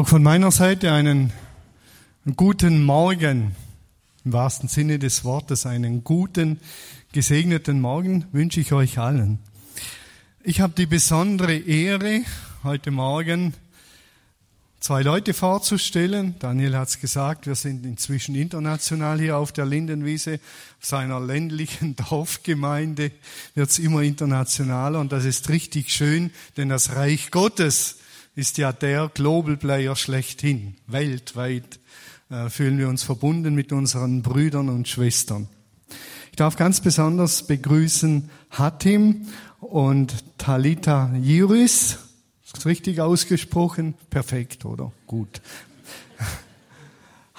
[0.00, 1.30] Auch von meiner Seite einen
[2.34, 3.54] guten Morgen,
[4.24, 6.58] im wahrsten Sinne des Wortes, einen guten,
[7.12, 9.40] gesegneten Morgen wünsche ich euch allen.
[10.42, 12.22] Ich habe die besondere Ehre,
[12.64, 13.52] heute Morgen
[14.80, 16.34] zwei Leute vorzustellen.
[16.38, 20.40] Daniel hat es gesagt, wir sind inzwischen international hier auf der Lindenwiese.
[20.80, 23.10] Seiner ländlichen Dorfgemeinde
[23.54, 27.99] wird es immer internationaler und das ist richtig schön, denn das Reich Gottes
[28.34, 30.76] ist ja der Global Player schlechthin.
[30.86, 31.80] Weltweit
[32.30, 35.48] äh, fühlen wir uns verbunden mit unseren Brüdern und Schwestern.
[36.30, 39.26] Ich darf ganz besonders begrüßen Hatim
[39.60, 41.98] und Talita Jiris.
[42.44, 43.94] Ist richtig ausgesprochen?
[44.10, 44.92] Perfekt, oder?
[45.06, 45.40] Gut.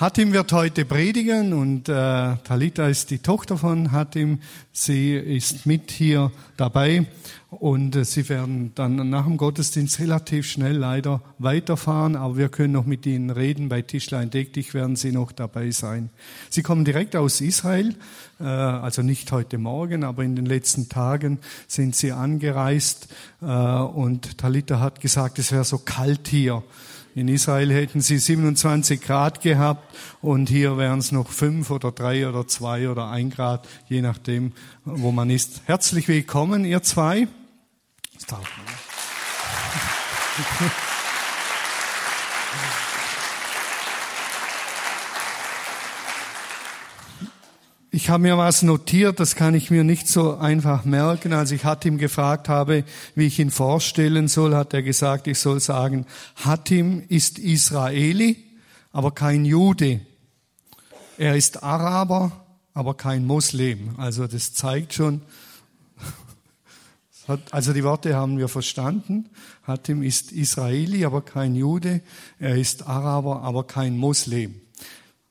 [0.02, 4.40] Hatim wird heute predigen und äh, Talita ist die Tochter von Hatim.
[4.72, 7.06] Sie ist mit hier dabei
[7.52, 12.74] und äh, sie werden dann nach dem Gottesdienst relativ schnell leider weiterfahren, aber wir können
[12.74, 13.70] noch mit ihnen reden.
[13.70, 16.10] Bei Tischlein deck dich werden sie noch dabei sein.
[16.50, 17.94] Sie kommen direkt aus Israel,
[18.40, 23.08] äh, also nicht heute Morgen, aber in den letzten Tagen sind sie angereist
[23.44, 26.64] äh, und Talita hat gesagt, es wäre so kalt hier.
[27.14, 32.28] In Israel hätten sie 27 Grad gehabt und hier wären es noch fünf oder drei
[32.28, 34.54] oder zwei oder ein Grad, je nachdem,
[34.86, 35.62] wo man ist.
[35.66, 37.28] Herzlich willkommen, ihr zwei.
[47.94, 51.34] Ich habe mir was notiert, das kann ich mir nicht so einfach merken.
[51.34, 55.60] Als ich Hatim gefragt habe, wie ich ihn vorstellen soll, hat er gesagt, ich soll
[55.60, 56.06] sagen,
[56.38, 58.38] Hatim ist Israeli,
[58.94, 60.00] aber kein Jude.
[61.18, 62.32] Er ist Araber,
[62.74, 63.96] aber kein Muslim.
[63.98, 65.24] Also das zeigt schon,
[67.52, 69.28] also die Worte haben wir verstanden.
[69.64, 72.00] Hatim ist Israeli, aber kein Jude.
[72.40, 74.62] Er ist Araber, aber kein Muslim.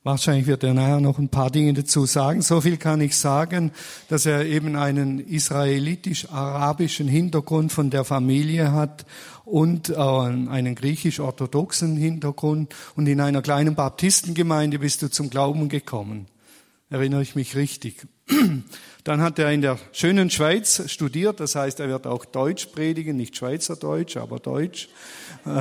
[0.03, 2.41] Wahrscheinlich wird er nachher noch ein paar Dinge dazu sagen.
[2.41, 3.71] So viel kann ich sagen,
[4.09, 9.05] dass er eben einen israelitisch-arabischen Hintergrund von der Familie hat
[9.45, 12.73] und einen griechisch-orthodoxen Hintergrund.
[12.95, 16.25] Und in einer kleinen Baptistengemeinde bist du zum Glauben gekommen.
[16.89, 18.07] Erinnere ich mich richtig.
[19.03, 23.17] Dann hat er in der schönen Schweiz studiert, das heißt, er wird auch Deutsch predigen,
[23.17, 24.89] nicht Schweizerdeutsch, aber Deutsch.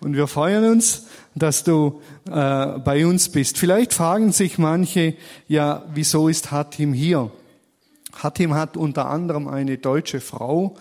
[0.00, 3.58] Und wir freuen uns, dass du äh, bei uns bist.
[3.58, 5.14] Vielleicht fragen sich manche,
[5.48, 7.30] ja, wieso ist Hatim hier?
[8.22, 10.76] Hatim hat unter anderem eine deutsche Frau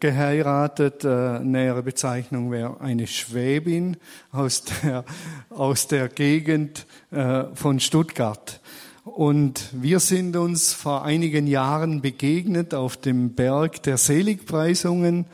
[0.00, 1.04] geheiratet.
[1.04, 3.96] Äh, nähere Bezeichnung wäre eine Schwäbin
[4.32, 5.04] aus der,
[5.50, 8.60] aus der Gegend äh, von Stuttgart.
[9.04, 15.26] Und wir sind uns vor einigen Jahren begegnet auf dem Berg der Seligpreisungen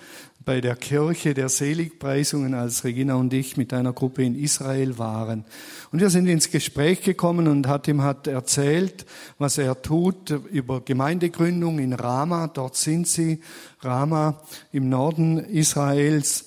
[0.45, 5.45] bei der Kirche der Seligpreisungen, als Regina und ich mit einer Gruppe in Israel waren.
[5.91, 9.07] Und wir sind ins Gespräch gekommen und hat ihm hat erzählt,
[9.39, 12.49] was er tut über Gemeindegründung in Rama.
[12.49, 13.41] Dort sind sie,
[13.81, 14.41] Rama
[14.73, 16.47] im Norden Israels.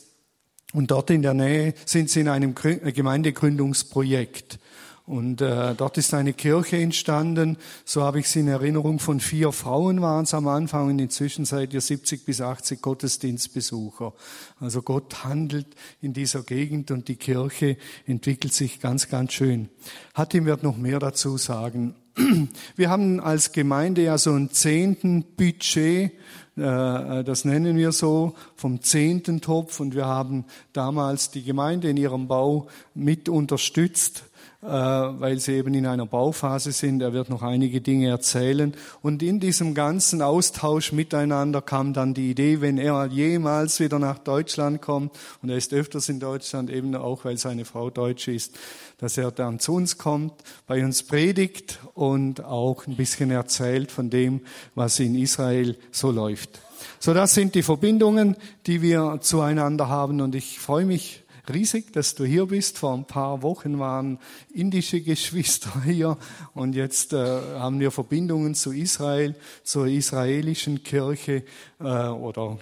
[0.73, 4.59] Und dort in der Nähe sind sie in einem Gemeindegründungsprojekt.
[5.05, 9.51] Und äh, dort ist eine Kirche entstanden, so habe ich sie in Erinnerung, von vier
[9.51, 14.13] Frauen waren es am Anfang und inzwischen seid ihr 70 bis 80 Gottesdienstbesucher.
[14.59, 15.67] Also Gott handelt
[16.01, 17.77] in dieser Gegend und die Kirche
[18.07, 19.69] entwickelt sich ganz, ganz schön.
[20.15, 21.93] Hatim wird noch mehr dazu sagen.
[22.75, 26.13] Wir haben als Gemeinde ja so ein zehnten Budget,
[26.55, 31.97] äh, das nennen wir so, vom zehnten Topf und wir haben damals die Gemeinde in
[31.97, 34.34] ihrem Bau mit unterstützt äh,
[34.65, 37.01] weil sie eben in einer Bauphase sind.
[37.01, 38.73] Er wird noch einige Dinge erzählen.
[39.01, 44.19] Und in diesem ganzen Austausch miteinander kam dann die Idee, wenn er jemals wieder nach
[44.19, 48.55] Deutschland kommt, und er ist öfters in Deutschland, eben auch weil seine Frau Deutsch ist,
[48.97, 50.33] dass er dann zu uns kommt,
[50.67, 54.41] bei uns predigt und auch ein bisschen erzählt von dem,
[54.73, 56.61] was in Israel so läuft.
[56.99, 58.35] So, das sind die Verbindungen,
[58.67, 62.77] die wir zueinander haben und ich freue mich riesig, dass du hier bist.
[62.77, 64.19] Vor ein paar Wochen waren
[64.53, 66.17] indische Geschwister hier
[66.53, 71.43] und jetzt äh, haben wir Verbindungen zu Israel, zur israelischen Kirche
[71.79, 72.57] äh, oder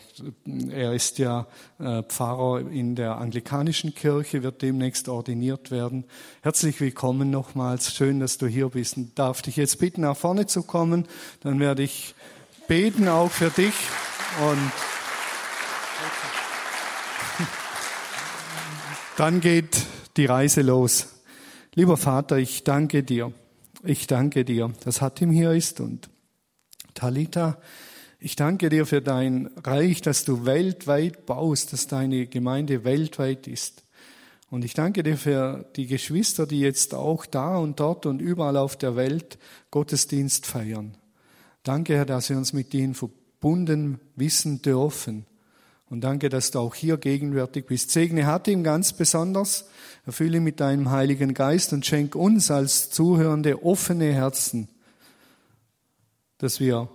[0.70, 1.48] er ist ja
[1.80, 6.06] äh, Pfarrer in der anglikanischen Kirche, wird demnächst ordiniert werden.
[6.42, 7.94] Herzlich willkommen nochmals.
[7.94, 8.98] Schön, dass du hier bist.
[8.98, 11.08] Und darf dich jetzt bitten, nach vorne zu kommen.
[11.42, 12.16] Dann werde ich
[12.68, 13.74] beten auch für dich
[14.50, 14.93] und
[19.16, 19.86] Dann geht
[20.18, 21.08] die Reise los.
[21.76, 23.32] Lieber Vater, ich danke dir.
[23.84, 26.10] Ich danke dir, dass Hatim hier ist und
[26.96, 27.60] Talita.
[28.20, 33.84] Ich danke dir für dein Reich, dass du weltweit baust, dass deine Gemeinde weltweit ist.
[34.50, 38.58] Und ich danke dir für die Geschwister, die jetzt auch da und dort und überall
[38.58, 39.38] auf der Welt
[39.70, 40.98] Gottesdienst feiern.
[41.62, 45.28] Danke, Herr, dass wir uns mit ihnen verbunden wissen dürfen.
[45.94, 47.92] Und danke, dass du auch hier gegenwärtig bist.
[47.92, 49.70] Segne hat ihm ganz besonders.
[50.08, 54.70] Erfülle mit deinem Heiligen Geist und schenk uns als Zuhörende offene Herzen,
[56.40, 56.90] dass wir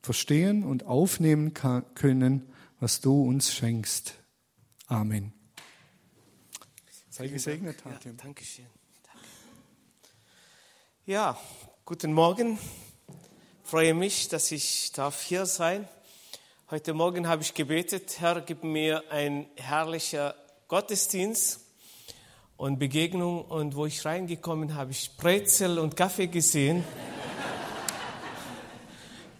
[0.00, 2.50] verstehen und aufnehmen können,
[2.80, 4.14] was du uns schenkst.
[4.86, 5.34] Amen.
[7.10, 8.12] Sei gesegnet, Hatim.
[8.12, 8.64] Ja, danke schön.
[11.04, 11.38] Ja,
[11.84, 12.58] guten Morgen.
[13.62, 15.86] Ich freue mich, dass ich darf hier sein.
[16.72, 20.34] Heute Morgen habe ich gebetet, Herr, gib mir ein herrlicher
[20.68, 21.60] Gottesdienst
[22.56, 23.44] und Begegnung.
[23.44, 26.82] Und wo ich reingekommen habe, ich Brezel und Kaffee gesehen.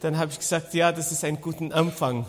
[0.01, 2.27] Dann habe ich gesagt, ja, das ist ein guter Anfang.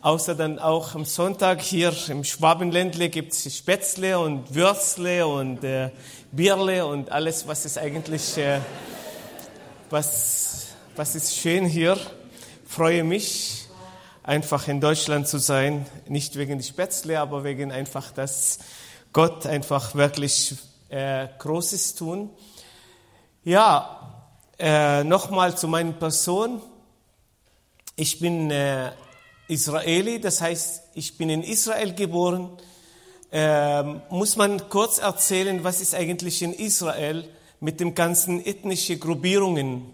[0.00, 5.90] Außer dann auch am Sonntag hier im Schwabenländle gibt es Spätzle und Würstle und äh,
[6.30, 8.60] Bierle und alles, was ist eigentlich, äh,
[9.90, 11.98] was, was ist schön hier.
[12.74, 13.66] Freue mich,
[14.22, 15.84] einfach in Deutschland zu sein.
[16.08, 18.60] Nicht wegen der Spätzle, aber wegen einfach, dass
[19.12, 20.54] Gott einfach wirklich
[20.88, 22.30] äh, Großes tun.
[23.44, 24.24] Ja,
[24.58, 26.62] äh, Nochmal zu meiner Person.
[27.94, 28.92] Ich bin äh,
[29.48, 32.56] Israeli, das heißt, ich bin in Israel geboren.
[33.30, 37.28] Äh, muss man kurz erzählen, was ist eigentlich in Israel
[37.60, 39.90] mit den ganzen ethnischen Gruppierungen?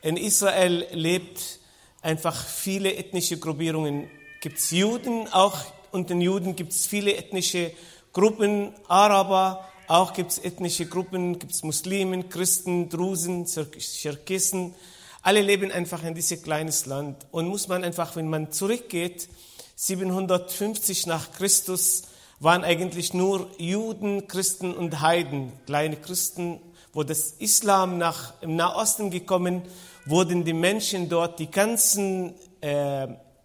[0.00, 1.59] In Israel lebt
[2.02, 4.10] einfach viele ethnische Gruppierungen.
[4.40, 5.58] Gibt es Juden, auch
[5.92, 7.72] unter den Juden gibt es viele ethnische
[8.12, 14.74] Gruppen, Araber, auch gibt es ethnische Gruppen, gibt es Muslimen, Christen, Drusen, Tscherkessen.
[15.22, 17.26] Alle leben einfach in diesem kleines Land.
[17.32, 19.28] Und muss man einfach, wenn man zurückgeht,
[19.74, 22.04] 750 nach Christus
[22.38, 26.60] waren eigentlich nur Juden, Christen und Heiden, kleine Christen.
[26.92, 29.62] Wo das Islam nach im Nahosten gekommen,
[30.10, 33.04] wurden die Menschen dort, die ganzen äh,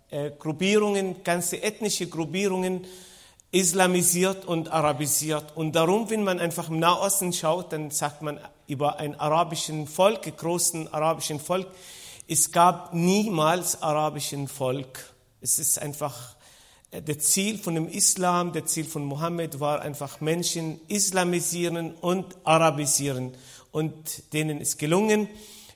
[0.09, 2.85] äh, Gruppierungen, ganze ethnische Gruppierungen
[3.51, 5.55] islamisiert und arabisiert.
[5.55, 10.27] Und darum, wenn man einfach im Nahosten schaut, dann sagt man über ein arabischen Volk,
[10.27, 11.67] ein großen arabischen Volk,
[12.27, 15.13] es gab niemals arabischen Volk.
[15.41, 16.35] Es ist einfach
[16.91, 22.25] äh, der Ziel von dem Islam, der Ziel von Mohammed war einfach Menschen islamisieren und
[22.43, 23.33] arabisieren.
[23.71, 25.27] Und denen ist gelungen,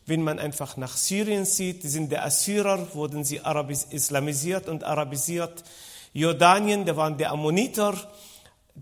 [0.10, 4.84] wenn man einfach nach Syrien sieht, die sind der Assyrer, wurden sie arabis islamisiert und
[4.84, 5.64] arabisiert.
[6.14, 7.94] Jordanien, da waren die Ammoniter,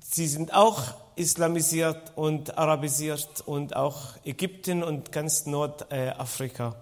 [0.01, 0.81] sie sind auch
[1.15, 6.75] islamisiert und arabisiert und auch Ägypten und ganz Nordafrika.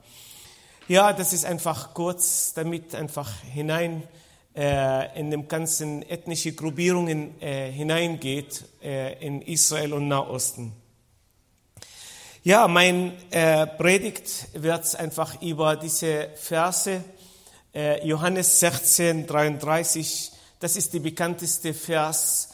[0.88, 4.04] Ja, das ist einfach kurz, damit einfach hinein
[4.56, 10.85] äh, in den ganzen ethnischen Gruppierungen äh, hineingeht äh, in Israel und Nahosten.
[12.48, 17.04] Ja, mein äh, Predigt wird einfach über diese Verse
[17.74, 22.50] äh, Johannes 16, 33 das ist die bekannteste Vers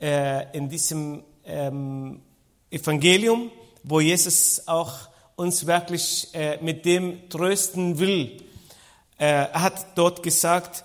[0.00, 2.20] äh, in diesem ähm,
[2.68, 3.52] Evangelium,
[3.84, 4.92] wo Jesus auch
[5.36, 8.42] uns wirklich äh, mit dem trösten will.
[9.18, 10.82] Äh, er hat dort gesagt,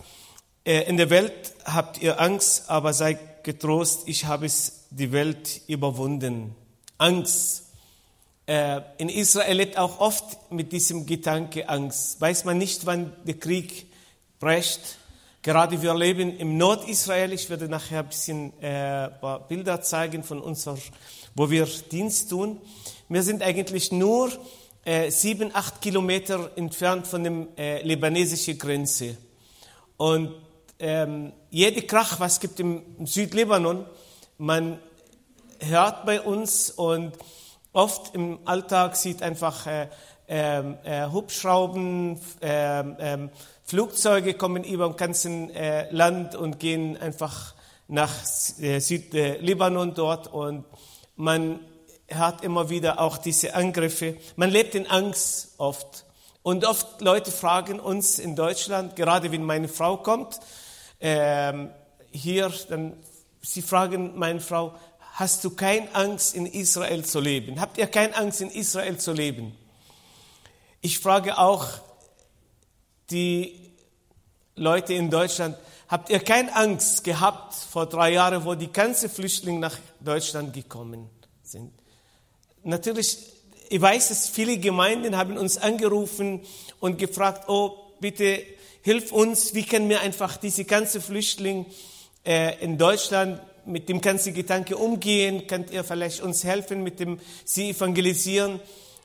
[0.64, 5.62] äh, in der Welt habt ihr Angst, aber seid getrost, ich habe es die Welt
[5.66, 6.56] überwunden.
[7.00, 7.73] Angst.
[8.46, 12.20] Äh, in Israel lebt auch oft mit diesem Gedanke Angst.
[12.20, 13.88] Weiß man nicht, wann der Krieg
[14.40, 14.98] brecht
[15.44, 17.34] Gerade wir leben im Nordisrael.
[17.34, 20.78] Ich werde nachher ein bisschen äh, paar Bilder zeigen von unser,
[21.36, 22.62] wo wir Dienst tun.
[23.10, 24.32] Wir sind eigentlich nur
[24.86, 29.18] äh, sieben, acht Kilometer entfernt von der äh, libanesischen Grenze.
[29.98, 30.34] Und
[30.80, 33.86] ähm, jede Krach, was gibt im, im Südlibanon,
[34.38, 34.80] man
[35.60, 37.18] hört bei uns und
[37.74, 39.90] oft im Alltag sieht einfach äh,
[40.28, 43.30] ähm, äh, Hubschrauben, ähm,
[43.66, 47.54] Flugzeuge kommen über dem ganzen äh, Land und gehen einfach
[47.88, 48.14] nach
[48.60, 50.66] äh, Südlibanon dort und
[51.16, 51.60] man
[52.12, 54.18] hat immer wieder auch diese Angriffe.
[54.36, 56.06] Man lebt in Angst oft.
[56.42, 60.40] Und oft Leute fragen uns in Deutschland, gerade wenn meine Frau kommt,
[61.00, 61.70] ähm,
[62.12, 62.98] hier, dann,
[63.42, 64.74] sie fragen meine Frau,
[65.14, 67.60] hast du keine Angst in Israel zu leben?
[67.60, 69.56] Habt ihr keine Angst in Israel zu leben?
[70.82, 71.68] Ich frage auch
[73.10, 73.72] die
[74.56, 75.56] Leute in Deutschland,
[75.88, 81.10] habt ihr keine Angst gehabt vor drei Jahren, wo die ganzen Flüchtlinge nach Deutschland gekommen
[81.44, 81.72] sind?
[82.64, 83.18] Natürlich,
[83.70, 86.42] ich weiß, dass viele Gemeinden haben uns angerufen
[86.80, 88.44] und gefragt, oh, bitte
[88.82, 91.66] hilf uns, wie können wir einfach diese ganze Flüchtlinge
[92.26, 95.48] äh, in Deutschland mit dem ganzen Gedanke umgehen?
[95.48, 98.60] Könnt ihr vielleicht uns helfen mit dem Sie evangelisieren?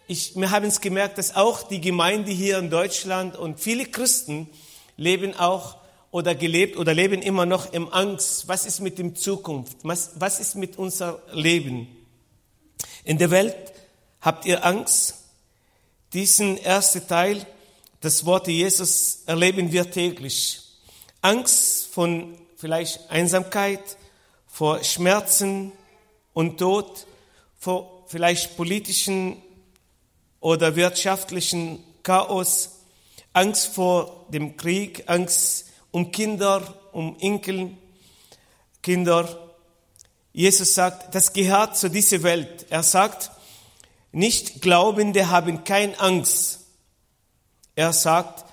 [0.07, 4.49] Ich, wir haben es gemerkt, dass auch die Gemeinde hier in Deutschland und viele Christen
[4.97, 5.77] leben auch
[6.11, 8.49] oder gelebt oder leben immer noch im Angst.
[8.49, 9.77] Was ist mit dem Zukunft?
[9.83, 11.89] Was, was ist mit unser Leben?
[13.05, 13.57] In der Welt
[14.21, 15.15] habt ihr Angst?
[16.15, 17.47] Diesen ersten Teil,
[18.01, 20.61] das Wort Jesus erleben wir täglich.
[21.21, 23.98] Angst von vielleicht Einsamkeit,
[24.59, 25.71] vor Schmerzen
[26.35, 27.07] und Tod,
[27.61, 29.41] vor vielleicht politischen
[30.41, 32.81] oder wirtschaftlichen Chaos,
[33.33, 37.71] Angst vor dem Krieg, Angst um Kinder, um Enkel,
[38.83, 39.53] Kinder.
[40.33, 42.67] Jesus sagt, das gehört zu dieser Welt.
[42.69, 43.31] Er sagt,
[44.11, 46.67] nicht Glaubende haben keine Angst.
[47.77, 48.45] Er sagt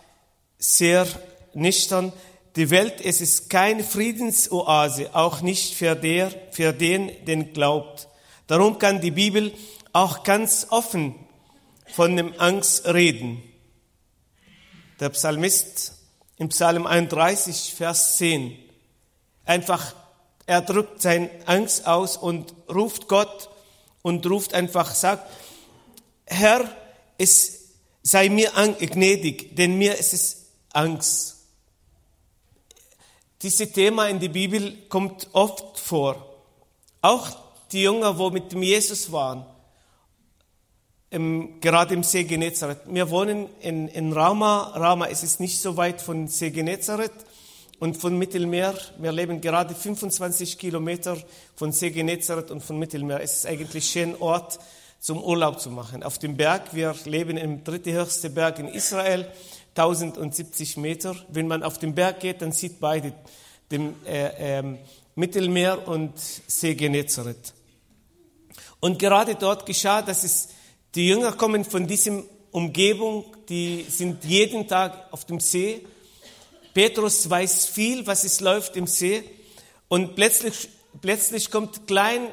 [0.60, 1.08] sehr
[1.56, 2.14] nüchtern,
[2.56, 8.08] die Welt, es ist keine Friedensoase, auch nicht für, der, für den, den glaubt.
[8.48, 9.54] Darum kann die Bibel
[9.92, 11.16] auch ganz offen
[11.88, 13.44] von dem Angst reden.
[15.00, 15.94] Der Psalmist
[16.38, 18.58] im Psalm 31, Vers 10,
[19.44, 19.94] einfach,
[20.46, 23.50] er drückt seine Angst aus und ruft Gott
[24.02, 25.30] und ruft einfach, sagt,
[26.26, 26.70] Herr,
[27.18, 27.72] es
[28.02, 31.35] sei mir gnädig, denn mir ist es Angst.
[33.46, 36.36] Dieses Thema in der Bibel kommt oft vor.
[37.04, 37.30] Auch
[37.72, 39.46] die Jünger, wo mit Jesus waren,
[41.12, 42.80] im, gerade im See Genezareth.
[42.88, 44.72] Wir wohnen in, in Rama.
[44.74, 47.14] Rama ist es nicht so weit von See Genezareth
[47.78, 48.74] und von Mittelmeer.
[48.98, 51.16] Wir leben gerade 25 Kilometer
[51.56, 53.22] von See Genezareth und von Mittelmeer.
[53.22, 54.58] Es ist eigentlich ein schöner Ort
[55.00, 56.02] zum Urlaub zu machen.
[56.02, 59.32] Auf dem Berg, wir leben im drittehöchsten Berg in Israel,
[59.76, 61.16] 1070 Meter.
[61.30, 63.14] Wenn man auf den Berg geht, dann sieht beide,
[63.72, 64.78] dem äh, äh,
[65.16, 67.54] Mittelmeer und See Genezareth.
[68.80, 70.50] Und gerade dort geschah, dass es,
[70.94, 75.86] die Jünger kommen von diesem Umgebung, die sind jeden Tag auf dem See.
[76.74, 79.24] Petrus weiß viel, was es läuft im See.
[79.88, 80.70] Und plötzlich,
[81.02, 82.28] plötzlich kommt klein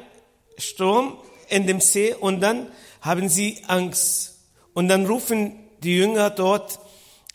[0.57, 1.17] Sturm
[1.49, 2.71] in dem See und dann
[3.01, 4.35] haben sie Angst.
[4.73, 6.79] Und dann rufen die Jünger dort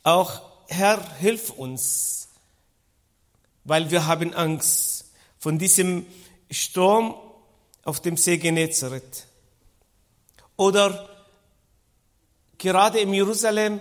[0.09, 2.29] auch, Herr, hilf uns,
[3.65, 5.05] weil wir haben Angst
[5.38, 6.07] von diesem
[6.50, 7.15] Sturm
[7.85, 9.27] auf dem See Genezareth.
[10.57, 11.09] Oder
[12.57, 13.81] gerade in Jerusalem,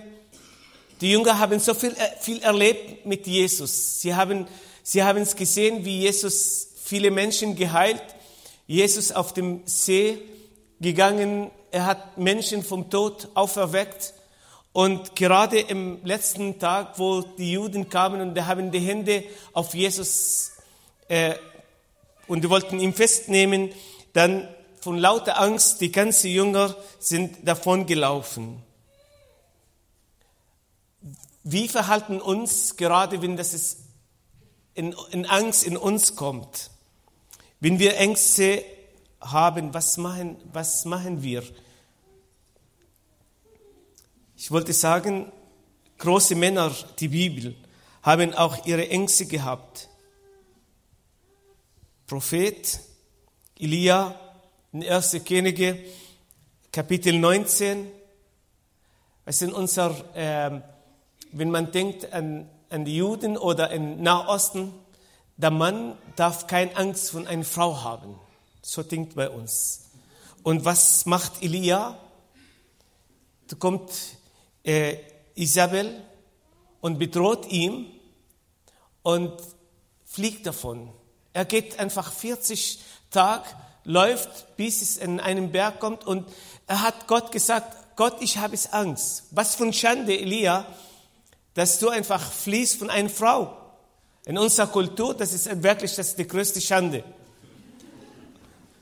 [1.02, 4.02] die Jünger haben so viel, äh, viel erlebt mit Jesus.
[4.02, 4.48] Sie haben,
[4.84, 8.04] sie es gesehen, wie Jesus viele Menschen geheilt.
[8.68, 10.20] Jesus auf dem See
[10.80, 14.14] gegangen, er hat Menschen vom Tod auferweckt.
[14.78, 19.74] Und gerade im letzten Tag, wo die Juden kamen und die haben die Hände auf
[19.74, 20.52] Jesus
[21.08, 21.34] äh,
[22.28, 23.72] und die wollten ihn festnehmen,
[24.14, 24.48] dann
[24.80, 28.62] von lauter Angst, die ganzen Jünger sind davon gelaufen.
[31.44, 33.80] Wie verhalten uns gerade, wenn das ist
[34.76, 36.70] in, in Angst in uns kommt?
[37.60, 38.64] Wenn wir Ängste
[39.22, 41.42] haben, was machen, was machen wir?
[44.40, 45.32] Ich wollte sagen,
[45.98, 47.56] große Männer, die Bibel,
[48.04, 49.90] haben auch ihre Ängste gehabt.
[52.06, 52.80] Prophet
[53.58, 54.14] Elia
[54.74, 55.24] in 1.
[55.26, 55.84] Könige,
[56.72, 57.88] Kapitel 19.
[59.26, 60.62] Es sind unser, äh,
[61.32, 64.72] wenn man denkt an, an die Juden oder im Nahosten,
[65.36, 68.20] der Mann darf keine Angst von einer Frau haben.
[68.62, 69.90] So denkt bei uns.
[70.44, 71.98] Und was macht Elia?
[73.48, 73.90] Da kommt
[74.68, 74.98] äh,
[75.36, 76.04] Isabel
[76.82, 77.88] und bedroht ihn
[79.02, 79.34] und
[80.06, 80.92] fliegt davon.
[81.34, 83.46] Er geht einfach 40 Tage,
[83.86, 86.28] läuft, bis es in einen Berg kommt und
[86.68, 89.24] er hat Gott gesagt, Gott, ich habe es Angst.
[89.32, 90.66] Was für eine Schande, Elia,
[91.54, 93.58] dass du einfach fließt von einer Frau.
[94.26, 97.04] In unserer Kultur, das ist wirklich das ist die größte Schande.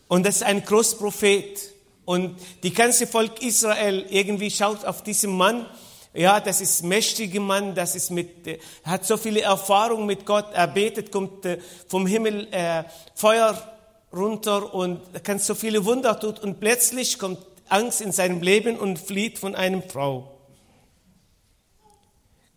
[0.07, 1.74] Und das ist ein Großprophet.
[2.05, 5.65] Und die ganze Volk Israel irgendwie schaut auf diesen Mann.
[6.13, 10.45] Ja, das ist mächtiger Mann, das ist mit, äh, hat so viele Erfahrungen mit Gott.
[10.53, 12.83] Er betet, kommt äh, vom Himmel äh,
[13.15, 13.75] Feuer
[14.13, 16.35] runter und kann so viele Wunder tun.
[16.41, 20.31] Und plötzlich kommt Angst in seinem Leben und flieht von einer Frau.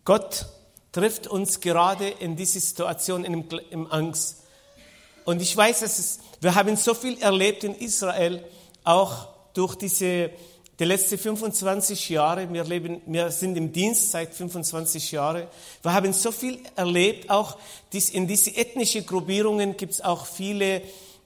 [0.05, 0.45] Gott
[0.91, 4.43] trifft uns gerade in diese Situation, in, im Angst.
[5.25, 8.43] Und ich weiß, dass es, wir haben so viel erlebt in Israel,
[8.83, 9.27] auch
[9.59, 10.29] durch diese
[10.79, 15.47] die letzten 25 Jahre, wir, leben, wir sind im Dienst seit 25 Jahren,
[15.81, 17.57] wir haben so viel erlebt, auch
[17.91, 20.81] dies, in diese ethnischen Gruppierungen gibt es auch viele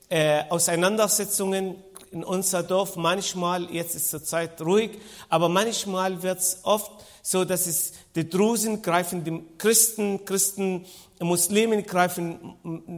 [0.10, 1.76] äh, Auseinandersetzungen
[2.10, 2.96] in unser Dorf.
[2.96, 4.90] Manchmal, jetzt ist zur Zeit ruhig,
[5.30, 10.88] aber manchmal wird es oft so, dass es die Drusen greifen die Christen, Christen,
[11.20, 12.56] Muslimen greifen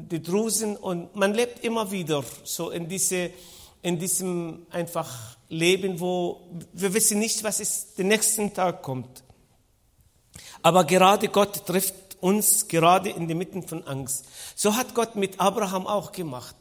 [0.10, 3.32] die Drusen und man lebt immer wieder so in diese
[3.86, 6.42] in diesem einfach Leben, wo
[6.74, 9.24] wir wissen nicht, was ist den nächsten Tag kommt.
[10.63, 14.25] Aber gerade Gott trifft uns gerade in der Mitte von Angst.
[14.56, 16.56] So hat Gott mit Abraham auch gemacht.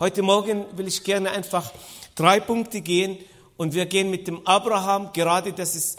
[0.00, 1.70] Heute Morgen will ich gerne einfach
[2.14, 3.18] drei Punkte gehen
[3.58, 5.98] und wir gehen mit dem Abraham, gerade das ist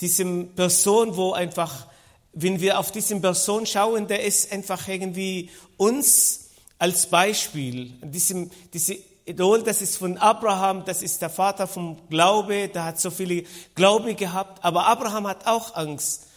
[0.00, 1.86] diesem Person, wo einfach,
[2.32, 6.48] wenn wir auf diesen Person schauen, der ist einfach irgendwie uns
[6.78, 8.96] als Beispiel, diesem, diese
[9.28, 13.44] Idol, das ist von Abraham, das ist der Vater vom Glaube, der hat so viele
[13.74, 16.28] Glaube gehabt, aber Abraham hat auch Angst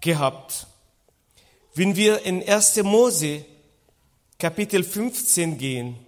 [0.00, 0.66] gehabt.
[1.74, 2.82] Wenn wir in 1.
[2.82, 3.44] Mose
[4.38, 5.98] Kapitel 15 gehen,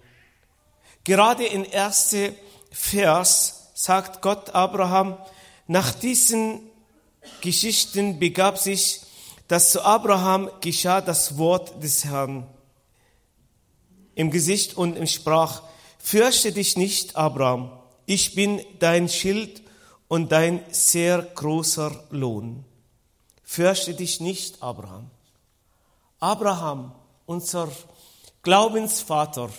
[1.03, 2.15] gerade in 1.
[2.71, 5.17] Vers sagt Gott Abraham,
[5.65, 6.61] nach diesen
[7.41, 9.01] Geschichten begab sich,
[9.47, 12.47] dass zu Abraham geschah das Wort des Herrn
[14.13, 15.63] im Gesicht und sprach,
[16.09, 17.69] Fürchte dich nicht, Abraham,
[18.05, 19.61] ich bin dein Schild
[20.07, 22.63] und dein sehr großer Lohn.
[23.43, 25.11] Fürchte dich nicht, Abraham.
[26.21, 26.93] Abraham,
[27.25, 27.69] unser
[28.41, 29.49] Glaubensvater,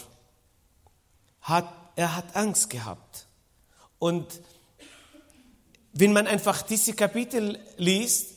[1.42, 3.26] hat, er hat Angst gehabt.
[3.98, 4.40] Und
[5.92, 8.36] wenn man einfach diese Kapitel liest,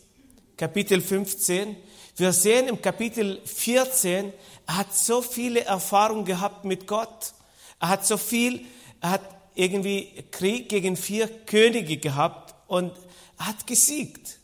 [0.58, 1.78] Kapitel 15,
[2.18, 4.34] wir sehen im Kapitel 14,
[4.68, 7.36] er hat so viele Erfahrungen gehabt mit Gott.
[7.82, 8.62] Er hat so viel,
[9.02, 9.22] er hat
[9.56, 12.94] irgendwie Krieg gegen vier Könige gehabt und
[13.38, 14.40] er hat gesiegt.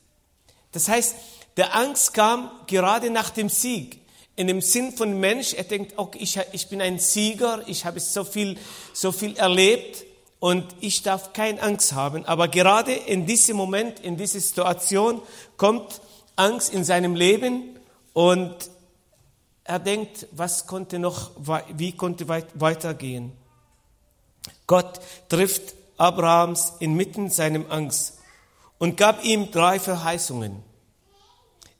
[0.71, 1.15] Das heißt,
[1.55, 4.01] der Angst kam gerade nach dem Sieg.
[4.35, 7.99] In dem Sinn von Mensch, er denkt, okay, ich, ich bin ein Sieger, ich habe
[7.99, 8.57] so viel,
[8.93, 10.05] so viel erlebt
[10.39, 12.25] und ich darf keine Angst haben.
[12.25, 15.21] Aber gerade in diesem Moment, in dieser Situation
[15.57, 16.01] kommt
[16.35, 17.79] Angst in seinem Leben
[18.13, 18.55] und
[19.67, 21.31] er denkt, was konnte noch,
[21.75, 23.33] wie konnte weitergehen?
[24.65, 28.19] Gott trifft Abrahams inmitten seinem Angst
[28.77, 30.63] und gab ihm drei Verheißungen.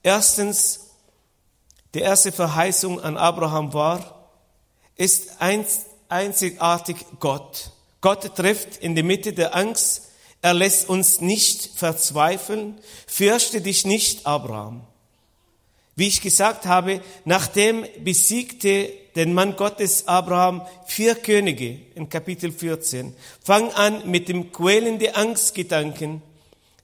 [0.03, 0.91] Erstens,
[1.93, 4.31] die erste Verheißung an Abraham war,
[4.95, 5.37] ist
[6.09, 7.71] einzigartig Gott.
[8.01, 10.09] Gott trifft in der Mitte der Angst,
[10.41, 14.85] er lässt uns nicht verzweifeln, fürchte dich nicht, Abraham.
[15.97, 23.15] Wie ich gesagt habe, nachdem besiegte den Mann Gottes Abraham vier Könige in Kapitel 14.
[23.43, 26.21] Fang an mit dem quälenden Angstgedanken.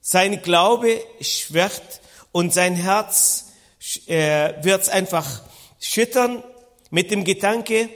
[0.02, 3.52] Sein Glaube schwächt und sein Herz
[4.08, 5.44] äh, wird einfach
[5.80, 6.44] schüttern
[6.90, 7.90] mit dem Gedanke,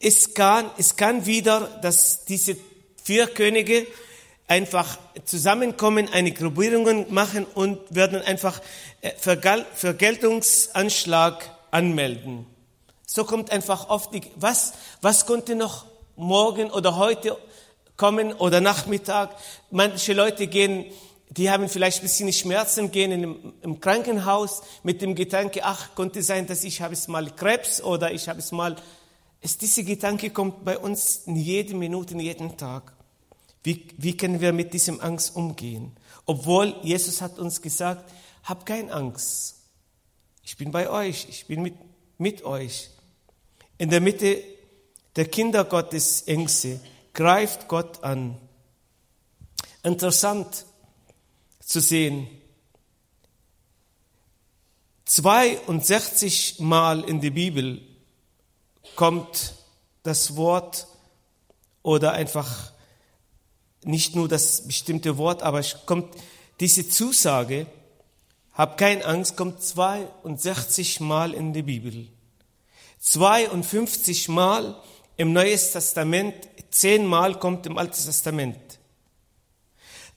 [0.00, 2.56] es kann, es kann wieder, dass diese
[3.04, 3.86] vier Könige
[4.48, 8.60] einfach zusammenkommen, eine Gruppierung machen und werden einfach
[9.00, 12.46] äh, Vergeltungsanschlag anmelden.
[13.06, 17.36] So kommt einfach oft die, was, was konnte noch morgen oder heute
[17.96, 19.30] kommen oder Nachmittag?
[19.70, 20.86] Manche Leute gehen,
[21.30, 26.22] die haben vielleicht ein bisschen Schmerzen, gehen in, im Krankenhaus mit dem Gedanke, ach, konnte
[26.22, 28.76] sein, dass ich habe es mal Krebs oder ich habe es mal,
[29.40, 32.95] es, diese Gedanke kommt bei uns in jede Minute, in jeden Tag.
[33.66, 35.90] Wie, wie können wir mit diesem Angst umgehen?
[36.24, 38.12] Obwohl Jesus hat uns gesagt,
[38.44, 39.56] hab keine Angst.
[40.44, 41.74] Ich bin bei euch, ich bin mit,
[42.16, 42.90] mit euch.
[43.76, 44.40] In der Mitte
[45.16, 46.78] der Kinder Gottes Ängste
[47.12, 48.38] greift Gott an.
[49.82, 50.64] Interessant
[51.58, 52.28] zu sehen.
[55.06, 57.82] 62 Mal in der Bibel
[58.94, 59.54] kommt
[60.04, 60.86] das Wort
[61.82, 62.75] oder einfach
[63.86, 66.14] nicht nur das bestimmte Wort, aber es kommt
[66.60, 67.66] diese Zusage,
[68.52, 72.08] hab keine Angst, kommt 62 Mal in der Bibel.
[73.00, 74.76] 52 Mal
[75.16, 76.34] im Neuen Testament,
[76.70, 78.58] 10 Mal kommt im Alten Testament.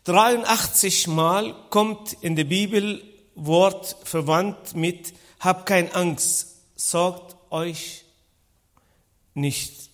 [0.06, 3.04] 83 Mal kommt in der Bibel
[3.36, 8.06] Wort verwandt mit hab keine Angst, sorgt euch
[9.34, 9.90] nicht.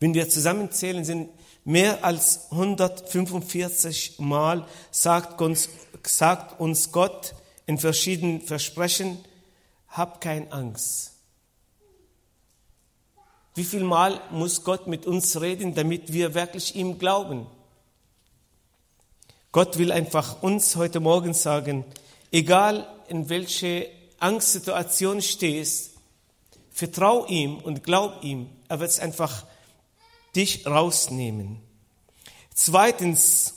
[0.00, 1.30] Wenn wir zusammenzählen, sind
[1.64, 5.68] Mehr als 145 Mal sagt uns,
[6.04, 7.34] sagt uns Gott
[7.66, 9.18] in verschiedenen Versprechen,
[9.88, 11.12] hab keine Angst.
[13.54, 17.46] Wie viel Mal muss Gott mit uns reden, damit wir wirklich ihm glauben?
[19.52, 21.84] Gott will einfach uns heute Morgen sagen,
[22.32, 25.92] egal in welche Angstsituation stehst,
[26.70, 28.48] vertrau ihm und glaub ihm.
[28.68, 29.44] Er wird es einfach
[30.34, 31.60] dich rausnehmen.
[32.54, 33.54] Zweitens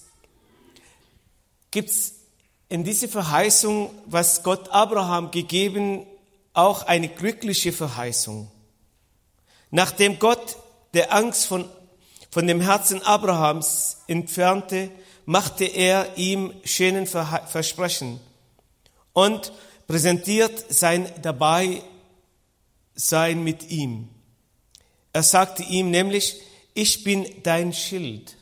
[1.71, 2.13] gibt es
[2.69, 6.05] in dieser Verheißung, was Gott Abraham gegeben,
[6.53, 8.49] auch eine glückliche Verheißung.
[9.71, 10.57] Nachdem Gott
[10.93, 11.69] der Angst von,
[12.31, 14.89] von dem Herzen Abrahams entfernte,
[15.25, 18.19] machte er ihm schönen Versprechen
[19.13, 19.51] und
[19.87, 21.81] präsentiert sein dabei
[22.95, 24.09] sein mit ihm.
[25.11, 26.41] Er sagte ihm nämlich,
[26.75, 28.37] ich bin dein Schild.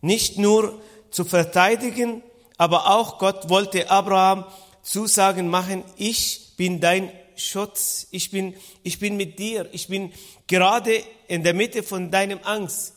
[0.00, 2.22] Nicht nur zu verteidigen,
[2.56, 4.44] aber auch Gott wollte Abraham
[4.82, 10.12] Zusagen machen, ich bin dein Schutz, ich bin, ich bin mit dir, ich bin
[10.46, 12.94] gerade in der Mitte von deinem Angst.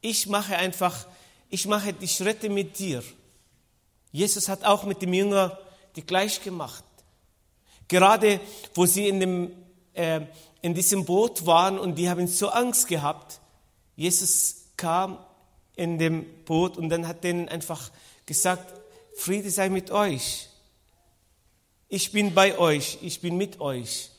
[0.00, 1.06] Ich mache einfach,
[1.48, 3.02] ich mache die Schritte mit dir.
[4.12, 5.58] Jesus hat auch mit dem Jünger
[5.96, 6.84] die gleich gemacht.
[7.88, 8.40] Gerade
[8.74, 9.52] wo sie in, dem,
[9.94, 10.20] äh,
[10.60, 13.40] in diesem Boot waren und die haben so Angst gehabt,
[13.96, 15.18] Jesus kam
[15.74, 17.90] in dem Boot und dann hat denen einfach
[18.26, 18.72] gesagt,
[19.16, 20.48] Friede sei mit euch.
[21.88, 24.10] Ich bin bei euch, ich bin mit euch.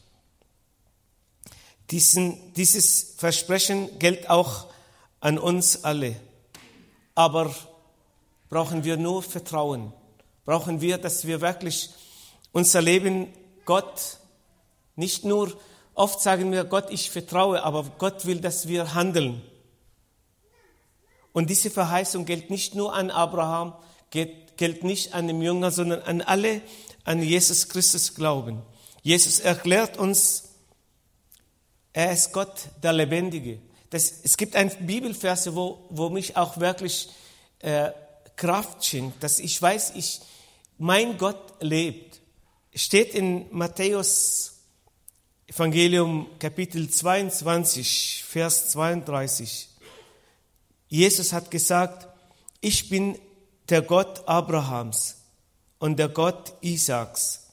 [1.91, 4.67] Diesen, dieses Versprechen gilt auch
[5.19, 6.15] an uns alle.
[7.15, 7.53] Aber
[8.49, 9.93] brauchen wir nur Vertrauen.
[10.45, 11.89] Brauchen wir, dass wir wirklich
[12.51, 13.27] unser Leben
[13.65, 14.17] Gott
[14.95, 15.53] nicht nur,
[15.93, 19.41] oft sagen wir Gott, ich vertraue, aber Gott will, dass wir handeln.
[21.37, 23.75] Und diese Verheißung gilt nicht nur an Abraham,
[24.09, 26.63] gilt, nicht an dem Jünger, sondern an alle,
[27.03, 28.63] an Jesus Christus glauben.
[29.03, 30.45] Jesus erklärt uns,
[31.93, 33.59] er ist Gott, der Lebendige.
[33.91, 37.09] Das, es gibt ein Bibelverse, wo, wo mich auch wirklich
[37.59, 37.91] äh,
[38.35, 40.21] Kraft schenkt, dass ich weiß, ich,
[40.79, 42.19] mein Gott lebt.
[42.73, 44.53] Steht in Matthäus
[45.45, 49.76] Evangelium Kapitel 22, Vers 32.
[50.89, 52.07] Jesus hat gesagt,
[52.61, 53.17] ich bin
[53.69, 55.17] der Gott Abrahams
[55.79, 57.47] und der Gott Isaaks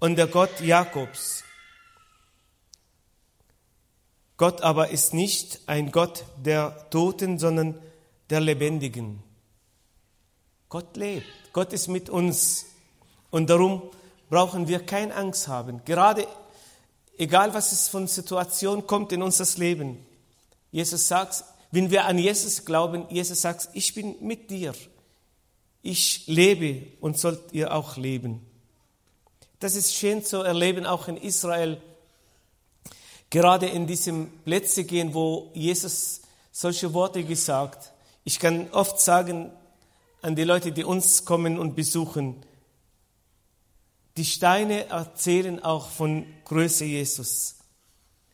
[0.00, 1.42] und der Gott Jakobs.
[4.36, 7.74] Gott aber ist nicht ein Gott der Toten, sondern
[8.30, 9.20] der Lebendigen.
[10.68, 12.66] Gott lebt, Gott ist mit uns
[13.30, 13.82] und darum
[14.30, 15.84] brauchen wir keine Angst haben.
[15.84, 16.28] Gerade
[17.18, 20.06] egal was es von Situation kommt in unser Leben.
[20.70, 24.74] Jesus sagt, wenn wir an Jesus glauben, Jesus sagt, ich bin mit dir.
[25.82, 28.44] Ich lebe und sollt ihr auch leben.
[29.60, 31.80] Das ist schön zu erleben, auch in Israel.
[33.30, 37.92] Gerade in diesem Plätze gehen, wo Jesus solche Worte gesagt.
[38.24, 39.52] Ich kann oft sagen
[40.22, 42.44] an die Leute, die uns kommen und besuchen,
[44.16, 47.54] die Steine erzählen auch von Größe Jesus.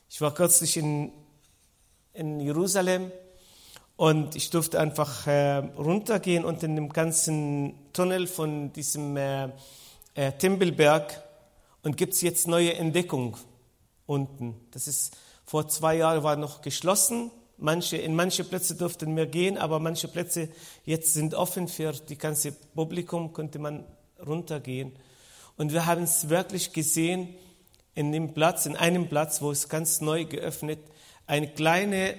[0.08, 1.12] Ich war kürzlich in,
[2.14, 3.12] in Jerusalem
[3.96, 9.50] und ich durfte einfach äh, runtergehen und in dem ganzen Tunnel von diesem äh,
[10.14, 11.22] äh, Tempelberg
[11.82, 13.36] und gibt es jetzt neue Entdeckung
[14.06, 14.56] unten.
[14.72, 17.30] Das ist vor zwei Jahren war noch geschlossen.
[17.56, 20.48] Manche, in manche Plätze durften wir gehen, aber manche Plätze
[20.84, 23.84] jetzt sind offen für die ganze Publikum, konnte man
[24.26, 24.92] runtergehen.
[25.56, 27.28] Und wir haben es wirklich gesehen
[27.94, 30.80] in dem Platz, in einem Platz, wo es ganz neu geöffnet,
[31.26, 32.16] eine kleine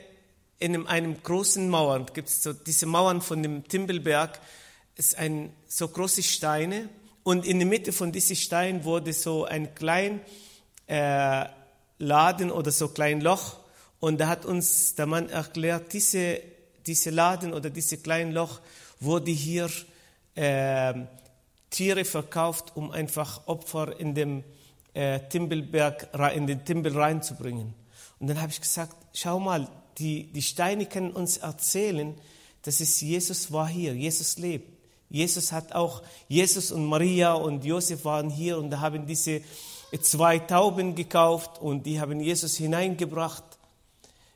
[0.59, 4.39] in einem großen Mauern, gibt es so diese Mauern von dem Timbelberg,
[4.95, 6.89] ist ein so große Steine
[7.23, 10.21] und in der Mitte von diesen Steinen wurde so ein klein
[10.87, 11.45] äh,
[11.97, 13.57] Laden oder so klein Loch
[13.99, 16.39] und da hat uns der Mann erklärt, diese,
[16.85, 18.61] diese Laden oder diese kleinen Loch
[18.99, 19.69] wurde hier
[20.35, 20.93] äh,
[21.69, 24.43] Tiere verkauft, um einfach Opfer in dem
[24.93, 27.73] äh, Timbelberg, in den Timbel reinzubringen.
[28.19, 32.15] Und dann habe ich gesagt, schau mal, die, die Steine können uns erzählen,
[32.63, 34.75] dass es Jesus war hier, Jesus lebt.
[35.09, 39.41] Jesus hat auch, Jesus und Maria und Josef waren hier und haben diese
[40.01, 43.43] zwei Tauben gekauft und die haben Jesus hineingebracht.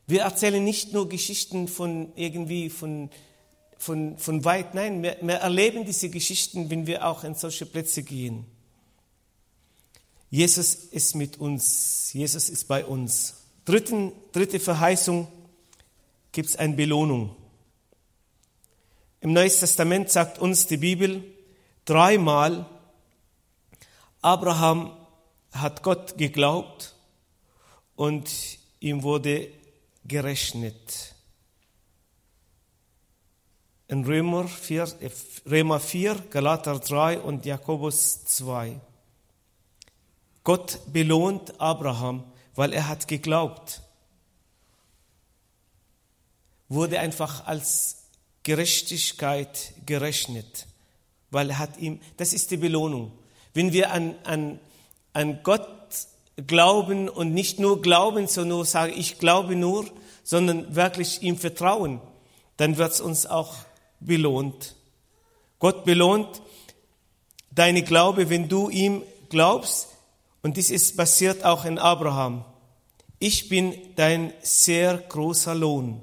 [0.08, 3.10] Wir erzählen nicht nur Geschichten von irgendwie von,
[3.78, 8.04] von, von weit, nein, wir, wir erleben diese Geschichten, wenn wir auch in solche Plätze
[8.04, 8.46] gehen.
[10.30, 13.36] Jesus ist mit uns, Jesus ist bei uns.
[13.66, 15.28] Dritten, dritte Verheißung,
[16.32, 17.36] gibt es eine Belohnung.
[19.22, 21.24] Im Neuen Testament sagt uns die Bibel
[21.86, 22.66] dreimal,
[24.22, 24.92] Abraham
[25.52, 26.96] hat Gott geglaubt
[27.96, 28.30] und
[28.80, 29.50] ihm wurde
[30.06, 31.16] gerechnet.
[33.90, 34.88] in Römer 4,
[35.50, 38.80] Römer 4, Galater 3 und Jakobus 2.
[40.44, 42.24] Gott belohnt Abraham,
[42.56, 43.82] weil er hat geglaubt.
[46.70, 48.04] Wurde einfach als
[48.44, 50.68] Gerechtigkeit gerechnet,
[51.30, 53.12] weil er hat ihm, das ist die Belohnung.
[53.54, 54.60] Wenn wir an, an,
[55.14, 55.68] an Gott
[56.48, 59.86] glauben und nicht nur glauben, sondern nur sagen, ich glaube nur,
[60.24, 62.02] sondern wirklich ihm vertrauen,
[62.58, 63.56] dann wird es uns auch
[64.00, 64.76] belohnt.
[65.60, 66.42] Gott belohnt
[67.52, 69.90] deine Glaube, wenn du ihm glaubst.
[70.42, 72.46] Und dies ist passiert auch in Abraham.
[73.20, 76.02] Ich bin dein sehr großer Lohn.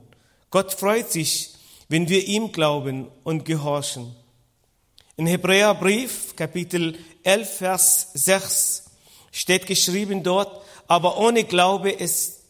[0.56, 1.50] Gott freut sich,
[1.90, 4.16] wenn wir ihm glauben und gehorchen.
[5.18, 8.84] In Hebräerbrief, Kapitel 11, Vers 6
[9.32, 12.40] steht geschrieben dort, aber ohne Glaube ist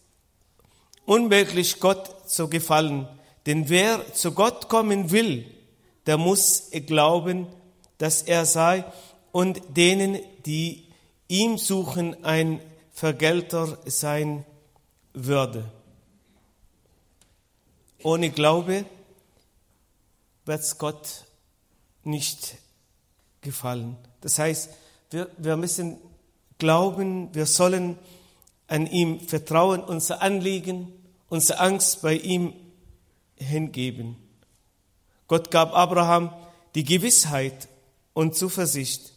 [1.04, 3.08] unmöglich, Gott zu gefallen.
[3.44, 5.44] Denn wer zu Gott kommen will,
[6.06, 7.48] der muss glauben,
[7.98, 8.84] dass er sei
[9.32, 10.86] und denen, die
[11.26, 12.60] ihm suchen, ein
[12.92, 14.44] Vergelter sein
[15.12, 15.64] würde.
[18.06, 18.84] Ohne Glaube
[20.44, 21.24] wird es Gott
[22.04, 22.54] nicht
[23.40, 23.96] gefallen.
[24.20, 24.70] Das heißt,
[25.10, 25.98] wir, wir müssen
[26.56, 27.98] glauben, wir sollen
[28.68, 30.92] an ihm vertrauen, unser Anliegen,
[31.28, 32.52] unsere Angst bei ihm
[33.34, 34.14] hingeben.
[35.26, 36.32] Gott gab Abraham
[36.76, 37.66] die Gewissheit
[38.12, 39.14] und Zuversicht,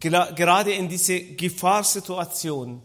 [0.00, 2.82] gerade in diese Gefahrsituation.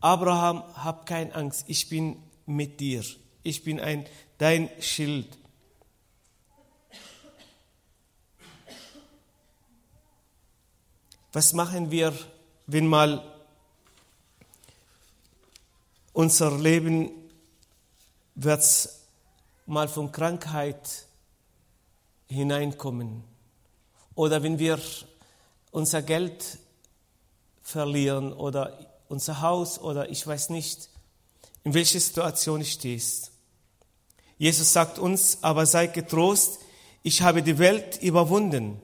[0.00, 3.04] Abraham, hab keine Angst, ich bin mit dir.
[3.48, 4.06] Ich bin ein,
[4.36, 5.38] dein Schild.
[11.32, 12.12] Was machen wir,
[12.66, 13.24] wenn mal
[16.12, 17.10] unser Leben
[18.34, 18.90] wird
[19.64, 21.06] mal von Krankheit
[22.26, 23.24] hineinkommen
[24.14, 24.78] oder wenn wir
[25.70, 26.58] unser Geld
[27.62, 30.90] verlieren oder unser Haus oder ich weiß nicht,
[31.64, 33.32] in welcher Situation stehst.
[34.38, 36.60] Jesus sagt uns, aber sei getrost,
[37.02, 38.80] ich habe die Welt überwunden.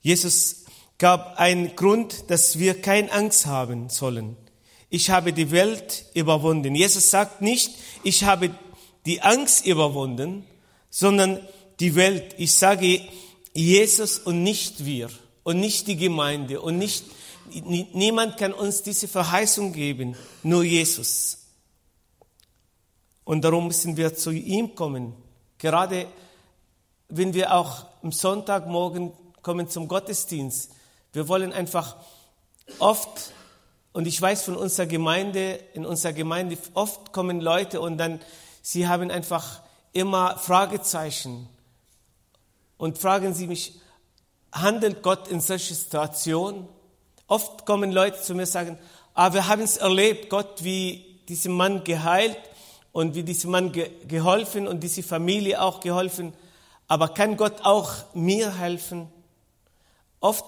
[0.00, 0.64] Jesus
[0.98, 4.36] gab einen Grund, dass wir keine Angst haben sollen.
[4.88, 6.74] Ich habe die Welt überwunden.
[6.74, 7.72] Jesus sagt nicht,
[8.04, 8.54] ich habe
[9.04, 10.44] die Angst überwunden,
[10.90, 11.40] sondern
[11.80, 12.34] die Welt.
[12.38, 13.00] Ich sage
[13.52, 15.10] Jesus und nicht wir
[15.42, 17.04] und nicht die Gemeinde und nicht,
[17.52, 21.45] niemand kann uns diese Verheißung geben, nur Jesus.
[23.26, 25.12] Und darum müssen wir zu ihm kommen.
[25.58, 26.06] Gerade
[27.08, 29.12] wenn wir auch am Sonntagmorgen
[29.42, 30.70] kommen zum Gottesdienst.
[31.12, 31.96] Wir wollen einfach
[32.78, 33.32] oft,
[33.92, 38.20] und ich weiß von unserer Gemeinde, in unserer Gemeinde, oft kommen Leute und dann,
[38.62, 39.60] sie haben einfach
[39.92, 41.48] immer Fragezeichen
[42.76, 43.80] und fragen sie mich,
[44.52, 46.68] handelt Gott in solchen Situationen?
[47.26, 48.78] Oft kommen Leute zu mir und sagen,
[49.14, 52.38] ah, wir haben es erlebt, Gott, wie diesem Mann geheilt
[52.96, 56.32] und wie diesem Mann ge geholfen und diese Familie auch geholfen.
[56.88, 59.08] Aber kann Gott auch mir helfen?
[60.20, 60.46] Oft,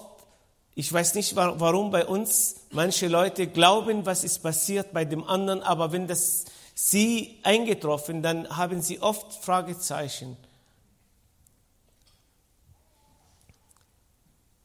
[0.73, 5.61] ich weiß nicht warum bei uns, manche Leute glauben, was ist passiert bei dem anderen,
[5.61, 10.35] aber wenn das sie eingetroffen, dann haben sie oft Fragezeichen.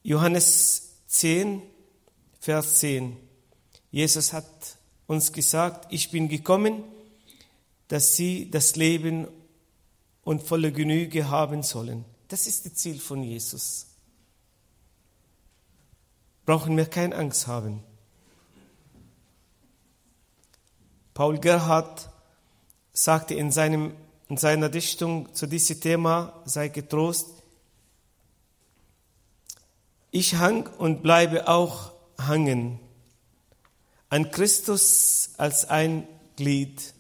[0.02, 1.60] Johannes 10,
[2.40, 3.14] Vers 10.
[3.90, 4.46] Jesus hat
[5.06, 6.82] uns gesagt, ich bin gekommen,
[7.88, 9.28] dass sie das Leben
[10.22, 12.04] und volle Genüge haben sollen.
[12.28, 13.86] Das ist das Ziel von Jesus
[16.44, 17.82] brauchen wir keine Angst haben.
[21.14, 22.10] Paul Gerhard
[22.92, 23.94] sagte in, seinem,
[24.28, 27.28] in seiner Dichtung zu diesem Thema, sei getrost,
[30.10, 32.78] ich hang und bleibe auch hangen
[34.10, 36.94] an Christus als ein Glied.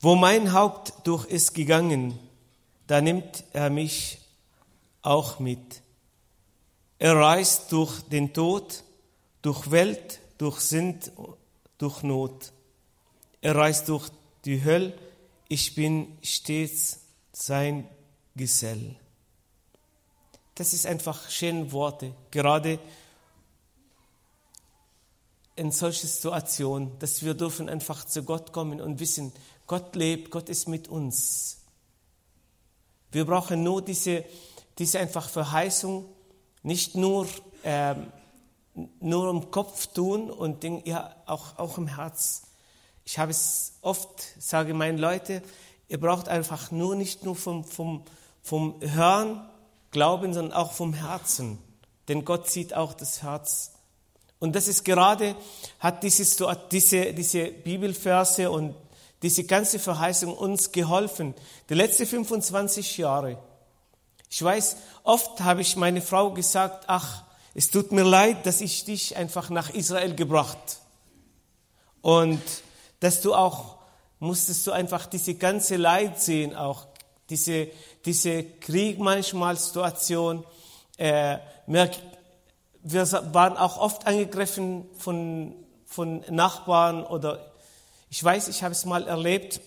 [0.00, 2.18] Wo mein Haupt durch ist gegangen,
[2.86, 4.18] da nimmt er mich
[5.02, 5.82] auch mit.
[6.98, 8.82] Er reist durch den Tod,
[9.42, 10.98] durch Welt, durch Sinn,
[11.78, 12.52] durch Not.
[13.42, 14.08] Er reist durch
[14.44, 14.94] die Hölle,
[15.48, 17.00] ich bin stets
[17.32, 17.86] sein
[18.34, 18.96] Gesell.
[20.54, 22.78] Das ist einfach schöne Worte, gerade
[25.56, 29.32] in solchen Situationen, dass wir dürfen einfach zu Gott kommen und wissen,
[29.70, 31.58] Gott lebt, Gott ist mit uns.
[33.12, 34.24] Wir brauchen nur diese,
[34.76, 36.06] diese einfach Verheißung,
[36.64, 37.28] nicht nur,
[37.62, 38.12] ähm,
[38.98, 42.48] nur im Kopf tun und ja, auch, auch im Herz.
[43.04, 44.08] Ich habe es oft,
[44.40, 45.40] sage meinen Leute,
[45.86, 48.02] ihr braucht einfach nur nicht nur vom, vom,
[48.42, 49.48] vom Hören
[49.92, 51.58] glauben, sondern auch vom Herzen.
[52.08, 53.70] Denn Gott sieht auch das Herz.
[54.40, 55.36] Und das ist gerade,
[55.78, 56.36] hat dieses,
[56.72, 58.74] diese, diese Bibelverse und
[59.22, 61.34] diese ganze Verheißung uns geholfen.
[61.68, 63.38] Die letzten 25 Jahre.
[64.28, 68.84] Ich weiß, oft habe ich meine Frau gesagt, ach, es tut mir leid, dass ich
[68.84, 70.78] dich einfach nach Israel gebracht.
[72.00, 72.40] Und
[73.00, 73.76] dass du auch,
[74.20, 76.86] musstest du einfach diese ganze Leid sehen, auch
[77.28, 77.68] diese,
[78.04, 80.44] diese Krieg manchmal Situation.
[80.96, 81.90] Äh, wir,
[82.82, 85.54] wir waren auch oft angegriffen von,
[85.86, 87.49] von Nachbarn oder
[88.10, 89.60] ich weiß, ich habe es mal erlebt,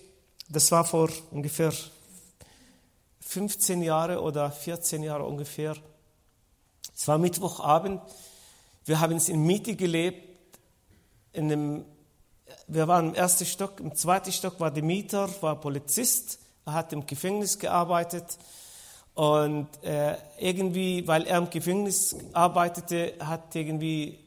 [0.50, 1.74] das war vor ungefähr
[3.22, 5.76] 15 Jahre oder 14 Jahre ungefähr.
[6.96, 8.02] Es war Mittwochabend.
[8.86, 10.60] Wir haben es in Miete gelebt,
[11.32, 11.86] in einem
[12.68, 16.94] wir waren im ersten Stock, im zweiten Stock war der Mieter, war Polizist, er hat
[16.94, 18.38] im Gefängnis gearbeitet
[19.16, 24.20] und äh, irgendwie, weil er im Gefängnis arbeitete, hat irgendwie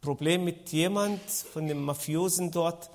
[0.00, 2.90] Problem mit jemand von den Mafiosen dort.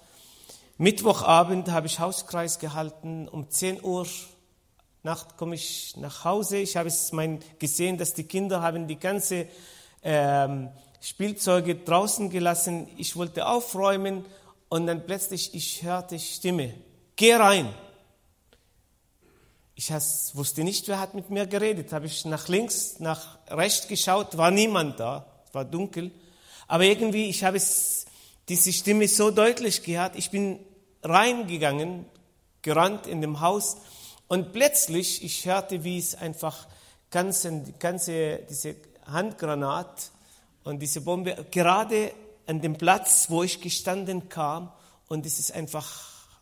[0.79, 4.05] Mittwochabend habe ich Hauskreis gehalten, um 10 Uhr
[5.01, 6.57] Nacht komme ich nach Hause.
[6.57, 9.47] Ich habe es mein, gesehen, dass die Kinder haben die ganze
[10.03, 10.69] ähm,
[11.01, 12.87] Spielzeuge draußen gelassen.
[12.97, 14.25] Ich wollte aufräumen
[14.69, 16.75] und dann plötzlich, ich hörte Stimme,
[17.15, 17.73] geh rein.
[19.73, 21.93] Ich wusste nicht, wer hat mit mir geredet.
[21.93, 26.11] Habe ich nach links, nach rechts geschaut, war niemand da, es war dunkel.
[26.67, 27.57] Aber irgendwie, ich habe
[28.49, 30.15] diese Stimme so deutlich gehört.
[30.15, 30.59] Ich bin
[31.03, 32.05] reingegangen,
[32.61, 33.77] gerannt in dem Haus
[34.27, 36.67] und plötzlich, ich hörte, wie es einfach
[37.09, 40.11] ganze, ganze diese Handgranat
[40.63, 42.13] und diese Bombe gerade
[42.45, 44.71] an dem Platz, wo ich gestanden kam
[45.07, 46.37] und es ist einfach,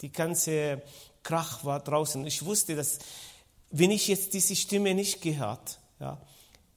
[0.00, 0.82] die ganze
[1.22, 2.24] Krach war draußen.
[2.26, 2.98] Ich wusste, dass,
[3.70, 6.20] wenn ich jetzt diese Stimme nicht gehört, ja,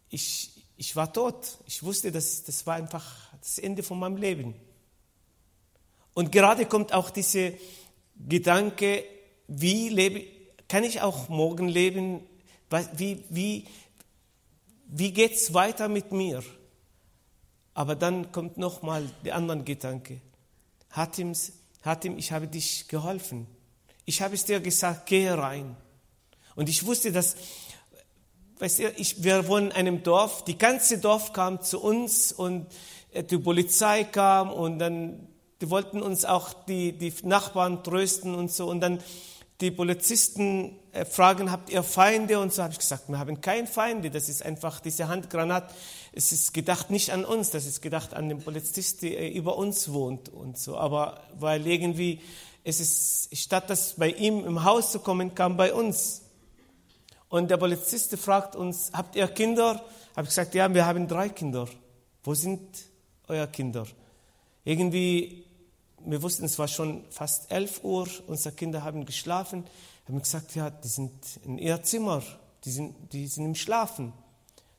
[0.10, 1.60] ich, ich war tot.
[1.67, 4.56] Ich wusste, dass das war einfach das Ende von meinem Leben.
[6.13, 7.51] Und gerade kommt auch dieser
[8.15, 9.04] Gedanke,
[9.47, 10.25] wie lebe,
[10.67, 12.21] kann ich auch morgen leben?
[12.95, 13.65] Wie, wie,
[14.88, 16.43] wie geht es weiter mit mir?
[17.73, 20.21] Aber dann kommt nochmal der andere Gedanke.
[20.91, 21.34] Hatim,
[21.84, 23.47] Hatim, ich habe dich geholfen.
[24.06, 25.75] Ich habe es dir gesagt, gehe rein.
[26.56, 27.36] Und ich wusste, dass,
[28.60, 32.67] weißt du, ich, wir wohnen in einem Dorf, die ganze Dorf kam zu uns und
[33.13, 35.28] die Polizei kam und dann,
[35.60, 38.69] die wollten uns auch die, die Nachbarn trösten und so.
[38.69, 39.00] Und dann
[39.60, 42.39] die Polizisten äh, fragen, habt ihr Feinde?
[42.39, 44.10] Und so habe ich gesagt, wir haben keine Feinde.
[44.10, 45.71] Das ist einfach diese Handgranat.
[46.13, 49.93] Es ist gedacht nicht an uns, das ist gedacht an den Polizisten, der über uns
[49.93, 50.78] wohnt und so.
[50.78, 52.21] Aber weil irgendwie
[52.63, 56.21] es ist, statt dass bei ihm im Haus zu kommen, kam bei uns.
[57.30, 59.84] Und der Polizist fragt uns, habt ihr Kinder?
[60.15, 61.67] Habe ich gesagt, ja, wir haben drei Kinder.
[62.24, 62.62] Wo sind
[63.27, 63.86] eure Kinder?
[64.63, 65.45] Irgendwie
[66.05, 69.63] wir wussten, es war schon fast 11 Uhr, unsere Kinder haben geschlafen,
[70.07, 71.12] haben gesagt, ja, die sind
[71.45, 72.23] in ihr Zimmer,
[72.65, 74.13] die sind, die sind im Schlafen.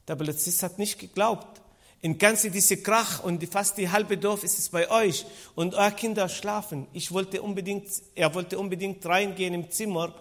[0.08, 1.60] Der Polizist hat nicht geglaubt.
[2.00, 5.24] In ganze diese Krach und fast die halbe Dorf ist es bei euch
[5.54, 6.88] und eure Kinder schlafen.
[6.92, 10.12] Ich wollte unbedingt, er wollte unbedingt reingehen im Zimmer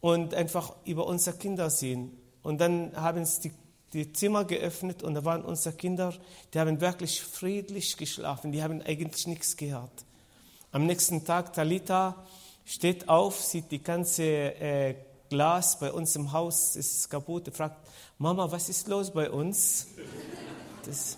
[0.00, 2.16] und einfach über unsere Kinder sehen.
[2.42, 3.52] Und dann haben sie die,
[3.92, 6.14] die Zimmer geöffnet und da waren unsere Kinder,
[6.52, 9.90] die haben wirklich friedlich geschlafen, die haben eigentlich nichts gehört.
[10.72, 12.24] Am nächsten Tag, Talita
[12.64, 14.94] steht auf, sieht die ganze äh,
[15.28, 17.76] Glas bei uns im Haus ist kaputt, fragt,
[18.18, 19.86] Mama, was ist los bei uns?
[20.84, 21.16] Das,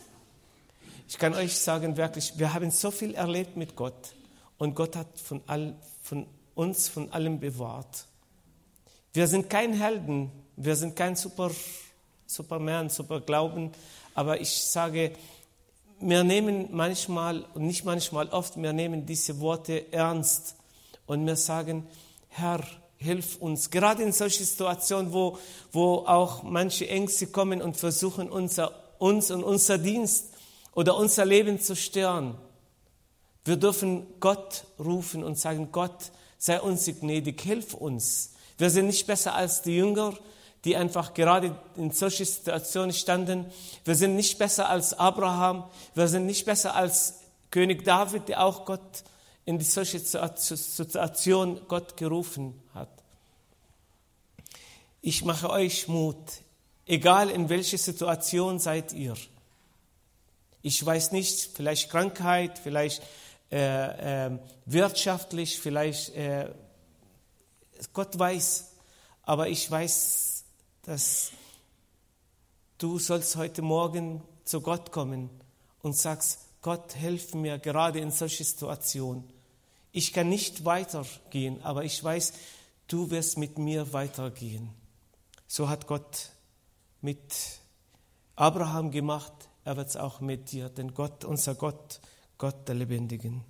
[1.09, 4.15] ich kann euch sagen, wirklich, wir haben so viel erlebt mit Gott
[4.59, 8.07] und Gott hat von, all, von uns von allem bewahrt.
[9.12, 11.51] Wir sind kein Helden, wir sind kein Super,
[12.33, 13.70] Superman, Superglauben,
[14.14, 15.12] aber ich sage,
[16.01, 20.57] wir nehmen manchmal, und nicht manchmal, oft, wir nehmen diese Worte ernst
[21.07, 21.87] und wir sagen,
[22.28, 22.61] Herr,
[22.97, 23.70] hilf uns.
[23.70, 25.39] Gerade in solchen Situationen, wo,
[25.72, 30.33] wo auch manche Ängste kommen und versuchen, unser, uns und unser Dienst
[30.74, 32.37] oder unser Leben zu stören.
[33.45, 38.33] Wir dürfen Gott rufen und sagen, Gott, sei uns gnädig, hilf uns.
[38.57, 40.14] Wir sind nicht besser als die Jünger,
[40.65, 43.47] die einfach gerade in solchen Situationen standen.
[43.85, 47.15] Wir sind nicht besser als Abraham, wir sind nicht besser als
[47.51, 49.05] König David, der auch Gott
[49.45, 52.89] in die solche Situation Gott gerufen hat.
[55.01, 56.17] Ich mache euch Mut,
[56.87, 59.15] egal in welcher Situation seid ihr.
[60.63, 63.03] Ich weiß nicht, vielleicht Krankheit, vielleicht
[63.51, 66.49] äh, äh, wirtschaftlich, vielleicht, äh,
[67.93, 68.71] Gott weiß,
[69.25, 70.32] aber ich weiß,
[70.83, 71.30] dass
[72.78, 75.30] du sollst heute Morgen zu Gott kommen
[75.80, 79.24] und sagst, Gott, hilf mir gerade in solche Situationen.
[79.93, 82.33] Ich kann nicht weitergehen, aber ich weiß,
[82.89, 84.70] du wirst mit mir weitergehen.
[85.47, 86.30] So hat Gott
[87.01, 87.61] mit
[88.37, 89.33] Abraham gemacht,
[89.64, 92.01] er wird es auch mit dir, denn Gott, unser Gott,
[92.39, 93.45] Gott der Lebendigen.